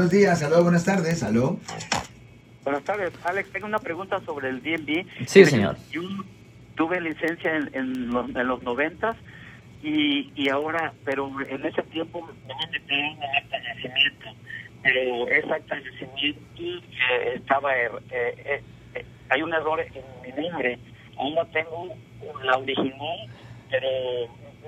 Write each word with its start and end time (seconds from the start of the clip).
buenos 0.00 0.12
días, 0.12 0.42
aló, 0.42 0.62
buenas 0.62 0.86
tardes, 0.86 1.22
aló. 1.22 1.58
Buenas 2.64 2.82
tardes, 2.84 3.12
Alex. 3.22 3.52
Tengo 3.52 3.66
una 3.66 3.80
pregunta 3.80 4.18
sobre 4.24 4.48
el 4.48 4.62
DMV. 4.62 5.26
Sí, 5.26 5.44
señor. 5.44 5.76
Yo 5.90 6.00
tuve 6.74 7.02
licencia 7.02 7.54
en, 7.54 7.68
en 7.74 8.08
los, 8.08 8.30
en 8.30 8.48
los 8.48 8.62
90 8.62 9.14
y, 9.82 10.32
y 10.34 10.48
ahora, 10.48 10.94
pero 11.04 11.30
en 11.46 11.66
ese 11.66 11.82
tiempo 11.82 12.26
me 12.48 12.54
metieron 12.72 13.22
en 13.22 13.36
acta 13.36 13.58
de 13.58 13.74
nacimiento. 13.74 14.26
Pero 14.82 15.28
esa 15.28 15.54
acta 15.56 15.74
de 15.74 15.82
nacimiento 15.90 16.40
eh, 16.58 17.32
estaba. 17.34 17.76
eh, 17.76 17.90
eh, 18.10 18.62
eh, 18.94 19.04
hay 19.28 19.42
un 19.42 19.52
error 19.52 19.80
en 19.80 20.34
mi 20.34 20.42
nombre. 20.48 20.78
Aún 21.18 21.34
no 21.34 21.44
tengo 21.48 21.94
la 22.42 22.56
original, 22.56 23.18
pero 23.70 23.86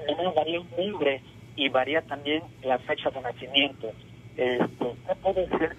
no 0.09 0.23
me 0.31 0.35
varía 0.35 0.61
un 0.61 0.69
nombre 0.77 1.23
y 1.57 1.71
varía 1.71 2.03
también 2.03 2.43
la 2.63 2.79
fecha 2.81 3.09
de 3.09 3.23
nacimiento. 3.23 3.93
¿Qué 4.37 5.15
puede 5.23 5.49
ser 5.49 5.77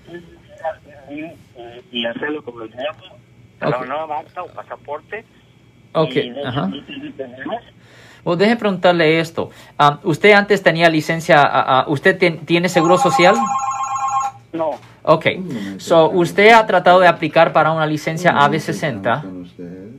y, 1.09 1.97
y 1.99 2.05
hacerlo 2.05 2.43
como 2.43 2.61
el 2.63 2.71
nuevo? 2.71 3.17
La 3.61 3.77
Ok. 3.79 3.85
nueva 3.87 4.19
acta 4.19 4.43
o 4.43 4.47
pasaporte. 4.47 5.25
Ok, 5.93 6.11
ajá. 6.45 6.71
Bueno, 8.23 8.37
deje 8.37 8.55
preguntarle 8.55 9.19
esto. 9.19 9.49
Ah, 9.77 9.99
¿Usted 10.03 10.31
antes 10.31 10.63
tenía 10.63 10.89
licencia, 10.89 11.41
ah, 11.41 11.79
ah, 11.81 11.85
usted 11.87 12.17
tien- 12.17 12.45
tiene 12.45 12.69
seguro 12.69 12.97
social? 12.97 13.35
No, 14.53 14.71
Ok, 15.05 15.25
so 15.79 16.09
usted 16.11 16.51
ha 16.53 16.65
tratado 16.65 17.01
de 17.01 17.07
aplicar 17.09 17.51
para 17.51 17.71
una 17.73 17.85
licencia 17.85 18.31
AB60. 18.31 19.21
Con 19.21 19.41
usted. 19.41 19.89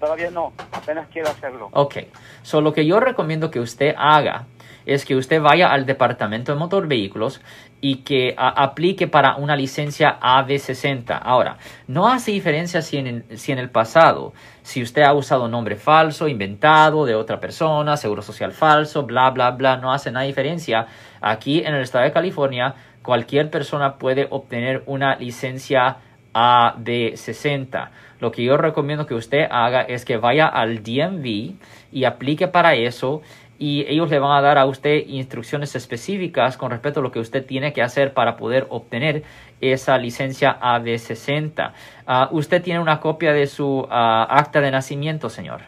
todavía 0.00 0.30
no. 0.30 0.52
Apenas 0.72 1.06
quiero 1.12 1.28
hacerlo. 1.28 1.68
Ok, 1.72 1.96
so 2.42 2.60
lo 2.62 2.72
que 2.72 2.86
yo 2.86 2.98
recomiendo 3.00 3.50
que 3.50 3.60
usted 3.60 3.94
haga 3.98 4.46
es 4.86 5.04
que 5.04 5.16
usted 5.16 5.42
vaya 5.42 5.68
al 5.68 5.84
departamento 5.84 6.52
de 6.52 6.58
motor 6.58 6.86
vehículos 6.86 7.40
y 7.80 7.96
que 7.96 8.34
aplique 8.38 9.08
para 9.08 9.36
una 9.36 9.56
licencia 9.56 10.18
AB60. 10.20 11.18
Ahora, 11.22 11.58
no 11.88 12.08
hace 12.08 12.30
diferencia 12.30 12.80
si 12.80 12.98
en, 12.98 13.24
si 13.36 13.52
en 13.52 13.58
el 13.58 13.68
pasado, 13.68 14.32
si 14.62 14.82
usted 14.82 15.02
ha 15.02 15.12
usado 15.12 15.48
nombre 15.48 15.76
falso, 15.76 16.28
inventado 16.28 17.04
de 17.04 17.14
otra 17.14 17.40
persona, 17.40 17.96
seguro 17.96 18.22
social 18.22 18.52
falso, 18.52 19.02
bla, 19.02 19.30
bla, 19.30 19.50
bla, 19.50 19.76
no 19.76 19.92
hace 19.92 20.10
nada 20.10 20.24
diferencia. 20.24 20.86
Aquí 21.20 21.60
en 21.60 21.74
el 21.74 21.82
estado 21.82 22.04
de 22.04 22.12
California, 22.12 22.74
cualquier 23.02 23.50
persona 23.50 23.98
puede 23.98 24.28
obtener 24.30 24.82
una 24.86 25.16
licencia 25.16 25.98
AB60. 26.32 27.88
Lo 28.20 28.30
que 28.30 28.44
yo 28.44 28.56
recomiendo 28.56 29.06
que 29.06 29.14
usted 29.14 29.46
haga 29.50 29.82
es 29.82 30.04
que 30.04 30.16
vaya 30.16 30.46
al 30.46 30.82
DMV 30.82 31.54
y 31.92 32.04
aplique 32.04 32.48
para 32.48 32.74
eso 32.74 33.22
y 33.58 33.86
ellos 33.88 34.10
le 34.10 34.18
van 34.18 34.36
a 34.36 34.42
dar 34.42 34.58
a 34.58 34.66
usted 34.66 35.06
instrucciones 35.06 35.74
específicas 35.74 36.56
con 36.56 36.70
respecto 36.70 37.00
a 37.00 37.02
lo 37.02 37.10
que 37.10 37.18
usted 37.18 37.44
tiene 37.44 37.72
que 37.72 37.82
hacer 37.82 38.12
para 38.12 38.36
poder 38.36 38.66
obtener 38.70 39.22
esa 39.60 39.96
licencia 39.98 40.58
AB60. 40.60 41.72
Ah, 42.06 42.28
¿Usted 42.32 42.62
tiene 42.62 42.80
una 42.80 43.00
copia 43.00 43.32
de 43.32 43.46
su 43.46 43.86
ah, 43.90 44.26
acta 44.28 44.60
de 44.60 44.70
nacimiento, 44.70 45.30
señor? 45.30 45.62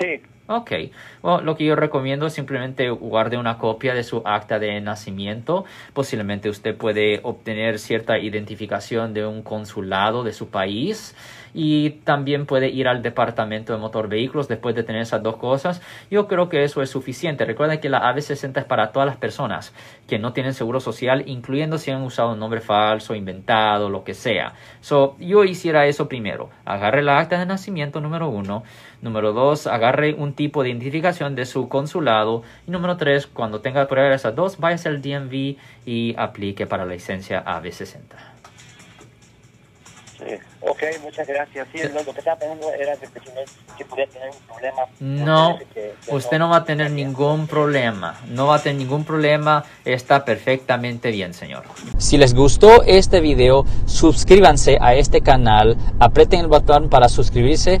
Sí, 0.00 0.20
Ok, 0.50 0.72
lo 1.22 1.56
que 1.56 1.66
yo 1.66 1.76
recomiendo 1.76 2.26
es 2.26 2.32
simplemente 2.32 2.88
guarde 2.88 3.36
una 3.36 3.58
copia 3.58 3.92
de 3.92 4.02
su 4.02 4.22
acta 4.24 4.58
de 4.58 4.80
nacimiento. 4.80 5.66
Posiblemente 5.92 6.48
usted 6.48 6.74
puede 6.74 7.20
obtener 7.22 7.78
cierta 7.78 8.18
identificación 8.18 9.12
de 9.12 9.26
un 9.26 9.42
consulado 9.42 10.24
de 10.24 10.32
su 10.32 10.48
país 10.48 11.14
y 11.52 11.90
también 12.04 12.46
puede 12.46 12.68
ir 12.68 12.88
al 12.88 13.02
departamento 13.02 13.74
de 13.74 13.78
motor 13.78 14.08
vehículos 14.08 14.48
después 14.48 14.74
de 14.74 14.84
tener 14.84 15.02
esas 15.02 15.22
dos 15.22 15.36
cosas. 15.36 15.82
Yo 16.10 16.26
creo 16.28 16.48
que 16.48 16.64
eso 16.64 16.80
es 16.80 16.88
suficiente. 16.88 17.44
Recuerden 17.44 17.80
que 17.80 17.90
la 17.90 18.00
AB60 18.10 18.60
es 18.60 18.64
para 18.64 18.90
todas 18.90 19.06
las 19.06 19.16
personas 19.16 19.74
que 20.06 20.18
no 20.18 20.32
tienen 20.32 20.54
seguro 20.54 20.80
social, 20.80 21.24
incluyendo 21.26 21.76
si 21.76 21.90
han 21.90 22.02
usado 22.02 22.32
un 22.32 22.38
nombre 22.38 22.60
falso, 22.60 23.14
inventado, 23.14 23.90
lo 23.90 24.02
que 24.02 24.14
sea. 24.14 24.54
So, 24.80 25.16
yo 25.18 25.44
hiciera 25.44 25.86
eso 25.86 26.08
primero. 26.08 26.48
Agarre 26.64 27.02
la 27.02 27.18
acta 27.18 27.38
de 27.38 27.44
nacimiento 27.44 28.00
número 28.00 28.30
uno. 28.30 28.62
Número 29.00 29.32
dos, 29.32 29.68
agarre 29.68 30.14
un 30.14 30.32
tipo 30.38 30.62
de 30.62 30.68
identificación 30.70 31.34
de 31.34 31.44
su 31.44 31.68
consulado. 31.68 32.42
Y 32.66 32.70
número 32.70 32.96
tres, 32.96 33.26
cuando 33.26 33.60
tenga 33.60 33.88
prueba 33.88 34.08
de 34.08 34.14
esas 34.14 34.34
dos, 34.36 34.58
váyase 34.58 34.88
al 34.88 35.02
DMV 35.02 35.56
y 35.84 36.14
aplique 36.16 36.64
para 36.66 36.86
la 36.86 36.94
licencia 36.94 37.44
AB60. 37.44 37.98
sí. 40.18 40.24
Ok, 40.60 40.82
muchas 41.04 41.26
gracias. 41.28 41.66
Sí, 41.72 41.78
lo, 41.94 42.12
que 42.12 42.18
estaba 42.18 42.36
pensando 42.36 42.72
era 42.72 42.96
que 42.96 43.06
si 43.76 43.84
podía 43.84 44.06
tener 44.08 44.28
un 44.30 44.46
problema. 44.46 44.82
No, 44.98 45.56
que- 45.58 45.94
que 46.04 46.14
usted 46.14 46.38
no 46.40 46.48
va 46.50 46.56
a 46.58 46.64
tener 46.64 46.90
ningún 46.90 47.46
problema. 47.46 48.16
No 48.28 48.48
va 48.48 48.56
a 48.56 48.62
tener 48.62 48.78
ningún 48.78 49.04
problema. 49.04 49.64
Está 49.84 50.24
perfectamente 50.24 51.10
bien, 51.12 51.32
señor. 51.34 51.62
Si 51.98 52.18
les 52.18 52.34
gustó 52.34 52.82
este 52.82 53.20
video, 53.20 53.64
suscríbanse 53.86 54.78
a 54.80 54.94
este 54.94 55.20
canal, 55.20 55.76
aprieten 56.00 56.40
el 56.40 56.48
botón 56.48 56.90
para 56.90 57.08
suscribirse 57.08 57.80